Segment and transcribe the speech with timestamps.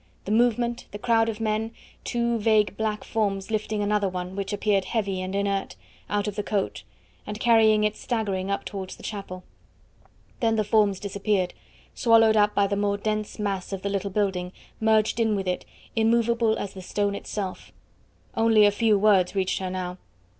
[0.25, 1.69] The movement, the crowd of men,
[2.03, 5.75] two vague, black forms lifting another one, which appeared heavy and inert,
[6.09, 6.85] out of the coach,
[7.27, 9.43] and carrying it staggering up towards the chapel.
[10.39, 11.53] Then the forms disappeared,
[11.93, 15.65] swallowed up by the more dense mass of the little building, merged in with it,
[15.95, 17.71] immovable as the stone itself.
[18.35, 19.99] Only a few words reached her now.